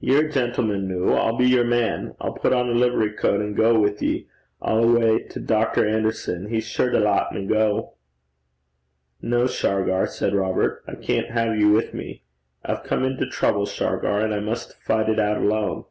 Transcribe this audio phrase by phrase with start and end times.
[0.00, 1.12] 'Ye're a gentleman noo.
[1.12, 2.16] I'll be yer man.
[2.20, 4.26] I'll put on a livery coat, an' gang wi' ye.
[4.60, 5.86] I'll awa' to Dr.
[5.86, 6.48] Anderson.
[6.48, 7.88] He's sure to lat me gang.'
[9.22, 12.24] 'No, Shargar,' said Robert, 'I can't have you with me.
[12.64, 15.84] I've come into trouble, Shargar, and I must fight it out alone.'